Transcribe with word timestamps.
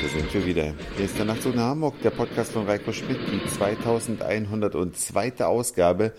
Da 0.00 0.06
sind 0.06 0.32
wir 0.32 0.46
wieder. 0.46 0.74
Hier 0.96 1.06
ist 1.06 1.18
der 1.18 1.24
Nachtzug 1.24 1.56
nach 1.56 1.70
Hamburg, 1.70 2.00
der 2.02 2.10
Podcast 2.10 2.52
von 2.52 2.66
Reiko 2.66 2.92
Schmidt, 2.92 3.18
die 3.32 3.44
2102. 3.48 5.44
Ausgabe. 5.44 6.12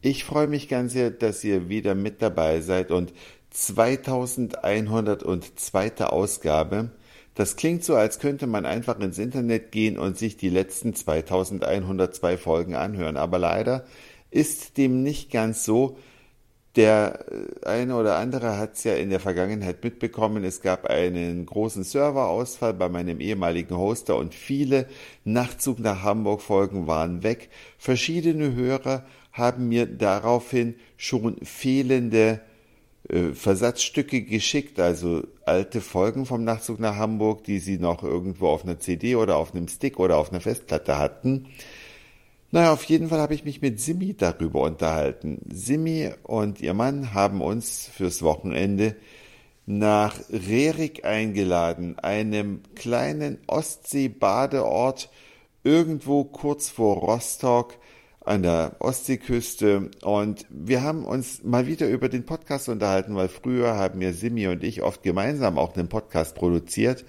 Ich 0.00 0.24
freue 0.24 0.48
mich 0.48 0.68
ganz 0.68 0.94
sehr, 0.94 1.12
dass 1.12 1.44
ihr 1.44 1.68
wieder 1.68 1.94
mit 1.94 2.22
dabei 2.22 2.60
seid 2.60 2.90
und 2.90 3.12
2102. 3.50 6.06
Ausgabe. 6.06 6.90
Das 7.36 7.54
klingt 7.54 7.84
so, 7.84 7.94
als 7.94 8.18
könnte 8.18 8.48
man 8.48 8.66
einfach 8.66 8.98
ins 8.98 9.18
Internet 9.18 9.70
gehen 9.70 9.96
und 9.96 10.18
sich 10.18 10.36
die 10.36 10.50
letzten 10.50 10.94
2102 10.94 12.36
Folgen 12.36 12.74
anhören. 12.74 13.16
Aber 13.16 13.38
leider 13.38 13.84
ist 14.32 14.76
dem 14.76 15.04
nicht 15.04 15.30
ganz 15.30 15.64
so. 15.64 15.96
Der 16.76 17.24
äh, 17.64 17.66
eine 17.66 17.96
oder 17.96 18.16
andere 18.16 18.56
hat 18.56 18.74
es 18.74 18.84
ja 18.84 18.94
in 18.94 19.10
der 19.10 19.20
Vergangenheit 19.20 19.82
mitbekommen. 19.82 20.44
Es 20.44 20.62
gab 20.62 20.86
einen 20.86 21.46
großen 21.46 21.82
Serverausfall 21.82 22.74
bei 22.74 22.88
meinem 22.88 23.20
ehemaligen 23.20 23.76
Hoster 23.76 24.16
und 24.16 24.34
viele 24.34 24.86
Nachtzug 25.24 25.80
nach 25.80 26.02
Hamburg 26.02 26.42
Folgen 26.42 26.86
waren 26.86 27.22
weg. 27.22 27.50
Verschiedene 27.78 28.54
Hörer 28.54 29.04
haben 29.32 29.68
mir 29.68 29.86
daraufhin 29.86 30.74
schon 30.96 31.36
fehlende 31.42 32.40
äh, 33.08 33.32
Versatzstücke 33.32 34.22
geschickt, 34.22 34.78
also 34.78 35.22
alte 35.44 35.80
Folgen 35.80 36.26
vom 36.26 36.44
Nachtzug 36.44 36.78
nach 36.78 36.96
Hamburg, 36.96 37.44
die 37.44 37.58
sie 37.58 37.78
noch 37.78 38.04
irgendwo 38.04 38.48
auf 38.48 38.64
einer 38.64 38.78
CD 38.78 39.16
oder 39.16 39.36
auf 39.36 39.54
einem 39.54 39.66
Stick 39.66 39.98
oder 39.98 40.16
auf 40.18 40.30
einer 40.30 40.40
Festplatte 40.40 40.98
hatten. 40.98 41.48
Naja, 42.52 42.72
auf 42.72 42.82
jeden 42.84 43.08
Fall 43.08 43.20
habe 43.20 43.34
ich 43.34 43.44
mich 43.44 43.62
mit 43.62 43.80
Simi 43.80 44.16
darüber 44.16 44.62
unterhalten. 44.62 45.40
Simi 45.48 46.10
und 46.24 46.60
ihr 46.60 46.74
Mann 46.74 47.14
haben 47.14 47.42
uns 47.42 47.88
fürs 47.94 48.22
Wochenende 48.22 48.96
nach 49.66 50.18
Rerik 50.30 51.04
eingeladen, 51.04 51.96
einem 52.00 52.62
kleinen 52.74 53.38
Ostsee-Badeort 53.46 55.10
irgendwo 55.62 56.24
kurz 56.24 56.68
vor 56.70 56.96
Rostock 56.96 57.78
an 58.24 58.42
der 58.42 58.74
Ostseeküste. 58.80 59.92
Und 60.02 60.44
wir 60.50 60.82
haben 60.82 61.04
uns 61.04 61.44
mal 61.44 61.68
wieder 61.68 61.88
über 61.88 62.08
den 62.08 62.26
Podcast 62.26 62.68
unterhalten, 62.68 63.14
weil 63.14 63.28
früher 63.28 63.76
haben 63.76 64.02
ja 64.02 64.12
Simi 64.12 64.48
und 64.48 64.64
ich 64.64 64.82
oft 64.82 65.04
gemeinsam 65.04 65.56
auch 65.56 65.76
einen 65.76 65.88
Podcast 65.88 66.34
produziert. 66.34 67.04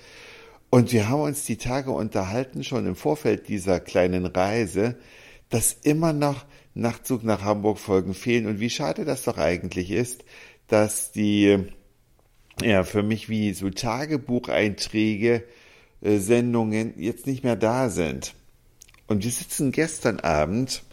Und 0.69 0.93
wir 0.93 1.09
haben 1.09 1.21
uns 1.21 1.45
die 1.45 1.57
Tage 1.57 1.89
unterhalten, 1.89 2.63
schon 2.63 2.85
im 2.85 2.95
Vorfeld 2.95 3.47
dieser 3.47 3.79
kleinen 3.79 4.27
Reise, 4.27 4.97
dass 5.51 5.73
immer 5.83 6.13
noch 6.13 6.45
Nachtzug 6.73 7.23
nach 7.23 7.43
Hamburg 7.43 7.77
Folgen 7.77 8.15
fehlen. 8.15 8.47
Und 8.47 8.59
wie 8.59 8.69
schade 8.69 9.05
das 9.05 9.23
doch 9.23 9.37
eigentlich 9.37 9.91
ist, 9.91 10.23
dass 10.67 11.11
die 11.11 11.59
ja 12.63 12.83
für 12.83 13.03
mich 13.03 13.29
wie 13.29 13.53
so 13.53 13.69
Tagebucheinträge 13.69 15.43
äh, 16.01 16.17
Sendungen 16.17 16.93
jetzt 16.97 17.27
nicht 17.27 17.43
mehr 17.43 17.55
da 17.55 17.89
sind. 17.89 18.33
Und 19.07 19.23
wir 19.23 19.31
sitzen 19.31 19.71
gestern 19.71 20.19
Abend 20.21 20.83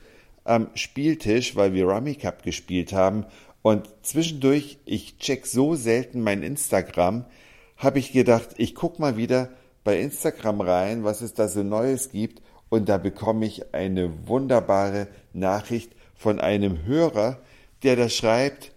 am 0.45 0.69
Spieltisch, 0.75 1.55
weil 1.57 1.73
wir 1.73 1.87
Rummy 1.87 2.17
Cup 2.17 2.43
gespielt 2.43 2.93
haben. 2.93 3.25
Und 3.63 3.89
zwischendurch, 4.03 4.79
ich 4.85 5.19
check 5.19 5.47
so 5.47 5.75
selten 5.75 6.23
mein 6.23 6.43
Instagram, 6.43 7.25
habe 7.77 7.99
ich 8.01 8.13
gedacht, 8.13 8.49
ich 8.57 8.75
guck 8.75 8.99
mal 8.99 9.17
wieder 9.17 9.51
bei 9.85 10.01
Instagram 10.01 10.61
rein, 10.61 11.05
was 11.05 11.21
es 11.21 11.35
da 11.35 11.47
so 11.47 11.63
Neues 11.63 12.11
gibt 12.11 12.43
und 12.69 12.89
da 12.89 12.99
bekomme 12.99 13.47
ich 13.47 13.75
eine 13.75 14.29
wunderbare 14.29 15.09
Nachricht 15.33 15.93
von 16.15 16.41
einem 16.41 16.85
Hörer, 16.85 17.41
der 17.83 17.97
da 17.97 18.09
schreibt, 18.09 18.73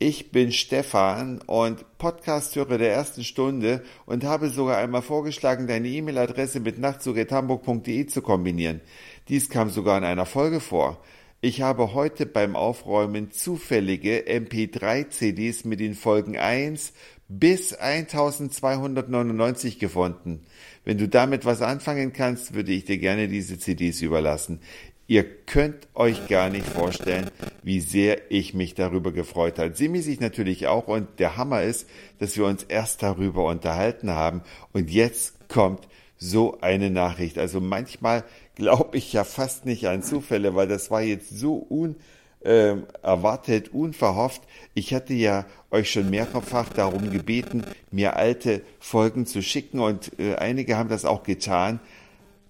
ich 0.00 0.30
bin 0.30 0.52
Stefan 0.52 1.40
und 1.42 1.98
Podcasthörer 1.98 2.78
der 2.78 2.92
ersten 2.92 3.24
Stunde 3.24 3.82
und 4.06 4.22
habe 4.22 4.48
sogar 4.48 4.76
einmal 4.76 5.02
vorgeschlagen, 5.02 5.66
deine 5.66 5.88
E-Mail-Adresse 5.88 6.60
mit 6.60 6.78
nachtzug.hamburg.de 6.78 8.06
zu 8.06 8.22
kombinieren. 8.22 8.80
Dies 9.28 9.50
kam 9.50 9.70
sogar 9.70 9.98
in 9.98 10.04
einer 10.04 10.24
Folge 10.24 10.60
vor. 10.60 11.02
Ich 11.40 11.62
habe 11.62 11.94
heute 11.94 12.26
beim 12.26 12.54
Aufräumen 12.54 13.32
zufällige 13.32 14.24
MP3-CDs 14.28 15.66
mit 15.66 15.80
den 15.80 15.94
Folgen 15.94 16.36
1 16.36 16.92
bis 17.28 17.74
1299 17.74 19.78
gefunden. 19.78 20.40
Wenn 20.84 20.98
du 20.98 21.08
damit 21.08 21.44
was 21.44 21.62
anfangen 21.62 22.12
kannst, 22.12 22.54
würde 22.54 22.72
ich 22.72 22.86
dir 22.86 22.98
gerne 22.98 23.28
diese 23.28 23.58
CDs 23.58 24.00
überlassen. 24.00 24.60
Ihr 25.06 25.24
könnt 25.24 25.88
euch 25.94 26.28
gar 26.28 26.50
nicht 26.50 26.66
vorstellen, 26.66 27.30
wie 27.62 27.80
sehr 27.80 28.30
ich 28.30 28.52
mich 28.52 28.74
darüber 28.74 29.10
gefreut 29.10 29.58
habe. 29.58 29.74
Simi 29.74 30.00
sich 30.00 30.20
natürlich 30.20 30.66
auch 30.66 30.86
und 30.86 31.18
der 31.18 31.38
Hammer 31.38 31.62
ist, 31.62 31.88
dass 32.18 32.36
wir 32.36 32.44
uns 32.44 32.64
erst 32.64 33.02
darüber 33.02 33.46
unterhalten 33.46 34.10
haben 34.10 34.42
und 34.72 34.90
jetzt 34.90 35.48
kommt 35.48 35.88
so 36.18 36.60
eine 36.60 36.90
Nachricht. 36.90 37.38
Also 37.38 37.60
manchmal 37.60 38.24
glaube 38.54 38.98
ich 38.98 39.12
ja 39.12 39.24
fast 39.24 39.64
nicht 39.64 39.88
an 39.88 40.02
Zufälle, 40.02 40.54
weil 40.54 40.68
das 40.68 40.90
war 40.90 41.00
jetzt 41.00 41.30
so 41.30 41.66
un 41.70 41.96
äh, 42.40 42.76
erwartet, 43.02 43.72
unverhofft. 43.72 44.42
Ich 44.74 44.94
hatte 44.94 45.14
ja 45.14 45.46
euch 45.70 45.90
schon 45.90 46.10
mehrfach 46.10 46.68
darum 46.70 47.10
gebeten, 47.10 47.64
mir 47.90 48.16
alte 48.16 48.62
Folgen 48.78 49.26
zu 49.26 49.42
schicken 49.42 49.80
und 49.80 50.18
äh, 50.18 50.36
einige 50.36 50.76
haben 50.76 50.88
das 50.88 51.04
auch 51.04 51.22
getan. 51.22 51.80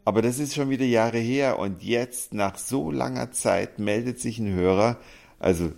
Aber 0.05 0.23
das 0.23 0.39
ist 0.39 0.55
schon 0.55 0.71
wieder 0.71 0.87
Jahre 0.87 1.19
her 1.19 1.59
und 1.59 1.83
jetzt 1.83 2.33
nach 2.33 2.57
so 2.57 2.91
langer 2.91 3.31
Zeit 3.31 3.79
meldet 3.79 4.19
sich 4.21 4.39
ein 4.39 4.55
Hörer. 4.55 4.97
Also 5.39 5.73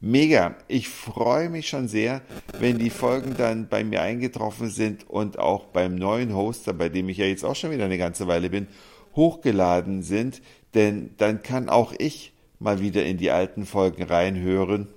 mega. 0.00 0.56
Ich 0.68 0.88
freue 0.88 1.48
mich 1.50 1.68
schon 1.68 1.88
sehr, 1.88 2.22
wenn 2.58 2.78
die 2.78 2.90
Folgen 2.90 3.36
dann 3.36 3.68
bei 3.68 3.84
mir 3.84 4.02
eingetroffen 4.02 4.70
sind 4.70 5.08
und 5.08 5.38
auch 5.38 5.66
beim 5.66 5.94
neuen 5.94 6.34
Hoster, 6.34 6.72
bei 6.72 6.88
dem 6.88 7.08
ich 7.08 7.18
ja 7.18 7.26
jetzt 7.26 7.44
auch 7.44 7.54
schon 7.54 7.70
wieder 7.70 7.84
eine 7.84 7.98
ganze 7.98 8.26
Weile 8.26 8.50
bin, 8.50 8.66
hochgeladen 9.14 10.02
sind. 10.02 10.42
Denn 10.74 11.10
dann 11.18 11.42
kann 11.42 11.68
auch 11.68 11.92
ich 11.96 12.32
mal 12.58 12.80
wieder 12.80 13.04
in 13.04 13.18
die 13.18 13.30
alten 13.30 13.66
Folgen 13.66 14.02
reinhören. 14.02 14.88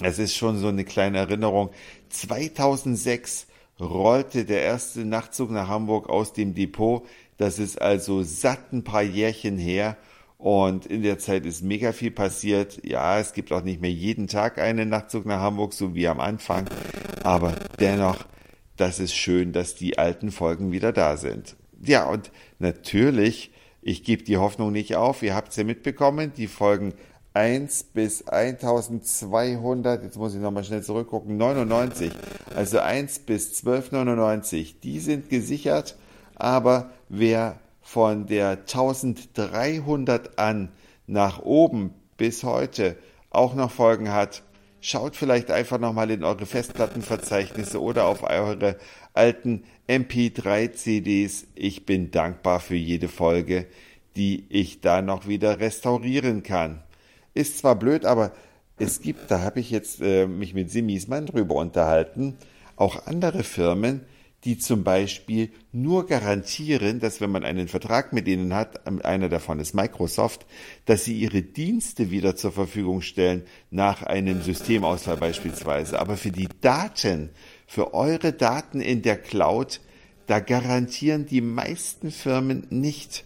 Es 0.00 0.18
ist 0.18 0.36
schon 0.36 0.58
so 0.58 0.68
eine 0.68 0.84
kleine 0.84 1.18
Erinnerung. 1.18 1.70
2006 2.10 3.46
rollte 3.80 4.44
der 4.44 4.62
erste 4.62 5.04
Nachtzug 5.04 5.50
nach 5.50 5.68
Hamburg 5.68 6.08
aus 6.08 6.32
dem 6.32 6.54
Depot. 6.54 7.06
Das 7.36 7.58
ist 7.58 7.80
also 7.80 8.22
satt 8.22 8.72
ein 8.72 8.84
paar 8.84 9.02
Jährchen 9.02 9.58
her. 9.58 9.96
Und 10.38 10.86
in 10.86 11.02
der 11.02 11.18
Zeit 11.18 11.46
ist 11.46 11.62
mega 11.62 11.92
viel 11.92 12.12
passiert. 12.12 12.80
Ja, 12.84 13.18
es 13.18 13.32
gibt 13.32 13.52
auch 13.52 13.62
nicht 13.62 13.80
mehr 13.80 13.90
jeden 13.90 14.28
Tag 14.28 14.58
einen 14.58 14.88
Nachtzug 14.88 15.26
nach 15.26 15.40
Hamburg, 15.40 15.72
so 15.72 15.96
wie 15.96 16.06
am 16.06 16.20
Anfang. 16.20 16.70
Aber 17.24 17.56
dennoch, 17.80 18.24
das 18.76 19.00
ist 19.00 19.14
schön, 19.14 19.52
dass 19.52 19.74
die 19.74 19.98
alten 19.98 20.30
Folgen 20.30 20.70
wieder 20.70 20.92
da 20.92 21.16
sind. 21.16 21.56
Ja, 21.82 22.08
und 22.08 22.30
natürlich 22.60 23.50
ich 23.88 24.04
gebe 24.04 24.22
die 24.22 24.36
Hoffnung 24.36 24.70
nicht 24.70 24.96
auf. 24.96 25.22
Ihr 25.22 25.34
habt 25.34 25.48
es 25.48 25.56
ja 25.56 25.64
mitbekommen, 25.64 26.32
die 26.36 26.46
Folgen 26.46 26.92
1 27.32 27.84
bis 27.94 28.28
1200, 28.28 30.02
jetzt 30.02 30.18
muss 30.18 30.34
ich 30.34 30.40
nochmal 30.40 30.64
schnell 30.64 30.82
zurückgucken, 30.82 31.38
99, 31.38 32.12
also 32.54 32.80
1 32.80 33.20
bis 33.20 33.64
1299, 33.64 34.80
die 34.80 35.00
sind 35.00 35.30
gesichert, 35.30 35.96
aber 36.34 36.90
wer 37.08 37.60
von 37.80 38.26
der 38.26 38.50
1300 38.50 40.38
an 40.38 40.68
nach 41.06 41.40
oben 41.40 41.94
bis 42.18 42.44
heute 42.44 42.96
auch 43.30 43.54
noch 43.54 43.70
Folgen 43.70 44.12
hat, 44.12 44.42
schaut 44.80 45.16
vielleicht 45.16 45.50
einfach 45.50 45.78
nochmal 45.78 46.10
in 46.10 46.24
eure 46.24 46.46
Festplattenverzeichnisse 46.46 47.80
oder 47.80 48.06
auf 48.06 48.22
eure 48.22 48.76
alten 49.12 49.64
MP3-CDs. 49.88 51.46
Ich 51.54 51.86
bin 51.86 52.10
dankbar 52.10 52.60
für 52.60 52.76
jede 52.76 53.08
Folge, 53.08 53.66
die 54.16 54.46
ich 54.48 54.80
da 54.80 55.02
noch 55.02 55.26
wieder 55.26 55.60
restaurieren 55.60 56.42
kann. 56.42 56.82
Ist 57.34 57.58
zwar 57.58 57.76
blöd, 57.76 58.04
aber 58.04 58.32
es 58.78 59.00
gibt, 59.00 59.30
da 59.30 59.40
habe 59.40 59.60
ich 59.60 59.70
jetzt 59.70 60.00
äh, 60.00 60.26
mich 60.26 60.54
mit 60.54 60.70
Simis 60.70 61.08
Mann 61.08 61.26
drüber 61.26 61.56
unterhalten, 61.56 62.36
auch 62.76 63.06
andere 63.06 63.42
Firmen, 63.42 64.04
die 64.44 64.58
zum 64.58 64.84
Beispiel 64.84 65.50
nur 65.72 66.06
garantieren, 66.06 67.00
dass 67.00 67.20
wenn 67.20 67.30
man 67.30 67.44
einen 67.44 67.66
Vertrag 67.66 68.12
mit 68.12 68.28
ihnen 68.28 68.54
hat, 68.54 68.86
einer 69.04 69.28
davon 69.28 69.58
ist 69.58 69.74
Microsoft, 69.74 70.46
dass 70.84 71.04
sie 71.04 71.18
ihre 71.18 71.42
Dienste 71.42 72.10
wieder 72.10 72.36
zur 72.36 72.52
Verfügung 72.52 73.02
stellen, 73.02 73.42
nach 73.70 74.04
einem 74.04 74.42
Systemausfall 74.42 75.16
beispielsweise. 75.16 75.98
Aber 75.98 76.16
für 76.16 76.30
die 76.30 76.48
Daten, 76.60 77.30
für 77.66 77.94
eure 77.94 78.32
Daten 78.32 78.80
in 78.80 79.02
der 79.02 79.16
Cloud, 79.16 79.80
da 80.26 80.40
garantieren 80.40 81.26
die 81.26 81.40
meisten 81.40 82.10
Firmen 82.10 82.66
nicht. 82.70 83.24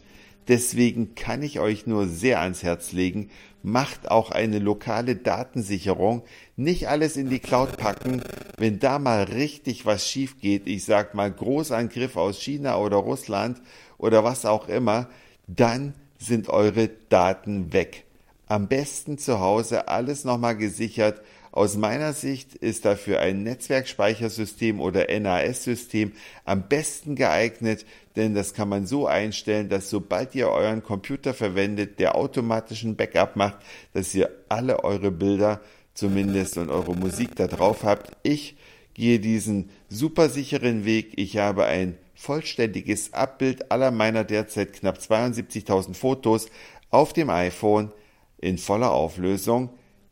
Deswegen 0.49 1.15
kann 1.15 1.43
ich 1.43 1.61
euch 1.61 1.87
nur 1.87 2.07
sehr 2.07 2.41
ans 2.41 2.63
Herz 2.63 2.93
legen, 2.93 3.31
macht 3.63 4.11
auch 4.11 4.31
eine 4.33 4.59
lokale 4.59 5.15
Datensicherung, 5.15 6.23
nicht 6.57 6.89
alles 6.89 7.17
in 7.17 7.31
die 7.31 7.39
Cloud 7.39 7.77
packen, 7.77 8.23
wenn 8.59 8.81
da 8.81 8.99
mal 8.99 9.23
richtig 9.23 9.87
was 9.87 10.09
schief 10.09 10.41
geht, 10.41 10.67
ich 10.67 10.85
sag 10.85 11.15
mal 11.15 11.31
Großangriff 11.31 12.17
aus 12.17 12.41
China 12.41 12.79
oder 12.79 12.97
Russland 12.97 13.61
oder 13.99 14.25
was 14.25 14.45
auch 14.45 14.69
immer, 14.69 15.09
dann 15.47 15.95
sind 16.19 16.49
eure 16.49 16.89
Daten 17.09 17.73
weg. 17.73 18.05
Am 18.49 18.69
besten 18.69 19.19
zu 19.19 19.41
Hause 19.41 19.89
alles 19.89 20.25
nochmal 20.25 20.57
gesichert 20.57 21.23
Aus 21.53 21.77
meiner 21.77 22.15
Sicht 22.15 22.55
ist 22.55 22.87
dafür 22.87 23.21
ein 23.21 23.43
Netzwerkspeichersystem 23.43 24.81
oder 24.81 25.07
NAS-System 25.09 26.13
am 26.47 26.67
besten 26.67 27.15
geeignet, 27.15 27.85
denn 28.17 28.35
das 28.35 28.55
kann 28.55 28.71
man 28.71 28.87
so 28.87 29.07
einstellen, 29.07 29.69
dass 29.69 29.91
sobald 29.91 30.35
ihr 30.35 30.49
euren 30.49 30.83
Computer 30.83 31.35
verwendet, 31.35 31.99
der 31.99 32.17
automatischen 32.17 32.97
Backup 32.97 33.37
macht, 33.37 33.59
dass 33.93 34.15
ihr 34.15 34.31
alle 34.49 34.83
eure 34.83 35.11
Bilder 35.11 35.61
zumindest 35.93 36.57
und 36.57 36.71
eure 36.71 36.97
Musik 36.97 37.37
da 37.37 37.47
drauf 37.49 37.85
habt. 37.85 38.17
Ich 38.23 38.57
gehe 38.95 39.21
diesen 39.21 39.69
super 39.91 40.31
sicheren 40.31 40.87
Weg. 40.87 41.13
Ich 41.17 41.37
habe 41.37 41.67
ein 41.67 41.99
vollständiges 42.15 43.13
Abbild 43.13 43.71
aller 43.71 43.91
meiner 43.91 44.25
derzeit 44.25 44.73
knapp 44.73 44.97
72.000 44.97 45.93
Fotos 45.93 46.47
auf 46.89 47.13
dem 47.13 47.29
iPhone 47.29 47.93
in 48.39 48.57
voller 48.57 48.93
Auflösung. 48.93 49.69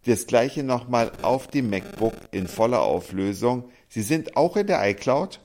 Das 0.06 0.26
gleiche 0.26 0.62
nochmal 0.62 1.12
auf 1.22 1.46
dem 1.46 1.68
MacBook 1.68 2.14
in 2.30 2.46
voller 2.46 2.82
Auflösung. 2.82 3.64
Sie 3.88 4.02
sind 4.02 4.36
auch 4.36 4.56
in 4.56 4.66
der 4.66 4.88
iCloud, 4.88 5.40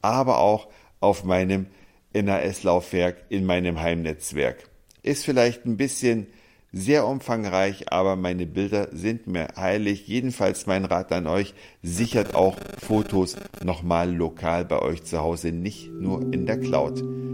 aber 0.00 0.38
auch 0.38 0.68
auf 1.00 1.24
meinem 1.24 1.66
NAS-Laufwerk 2.14 3.24
in 3.28 3.44
meinem 3.44 3.80
Heimnetzwerk. 3.80 4.70
Ist 5.02 5.24
vielleicht 5.24 5.66
ein 5.66 5.76
bisschen 5.76 6.28
sehr 6.72 7.06
umfangreich, 7.06 7.92
aber 7.92 8.16
meine 8.16 8.46
Bilder 8.46 8.88
sind 8.92 9.26
mir 9.26 9.48
heilig. 9.56 10.08
Jedenfalls 10.08 10.66
mein 10.66 10.84
Rat 10.84 11.12
an 11.12 11.26
euch, 11.26 11.54
sichert 11.82 12.34
auch 12.34 12.56
Fotos 12.78 13.36
nochmal 13.62 14.12
lokal 14.12 14.64
bei 14.64 14.80
euch 14.80 15.04
zu 15.04 15.20
Hause, 15.20 15.52
nicht 15.52 15.90
nur 15.90 16.32
in 16.32 16.46
der 16.46 16.58
Cloud. 16.58 17.02